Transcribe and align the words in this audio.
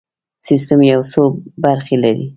سیستم 0.47 0.79
یو 0.93 1.01
څو 1.11 1.21
برخې 1.63 1.95
لري. 2.03 2.25